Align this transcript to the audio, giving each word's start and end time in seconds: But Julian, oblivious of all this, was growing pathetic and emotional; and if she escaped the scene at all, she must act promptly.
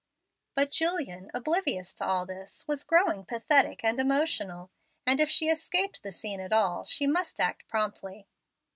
But 0.55 0.71
Julian, 0.71 1.29
oblivious 1.31 1.93
of 2.01 2.07
all 2.07 2.25
this, 2.25 2.67
was 2.67 2.83
growing 2.83 3.23
pathetic 3.23 3.83
and 3.83 3.99
emotional; 3.99 4.71
and 5.05 5.19
if 5.21 5.29
she 5.29 5.47
escaped 5.47 6.01
the 6.01 6.11
scene 6.11 6.39
at 6.41 6.51
all, 6.51 6.83
she 6.85 7.05
must 7.05 7.39
act 7.39 7.67
promptly. 7.67 8.25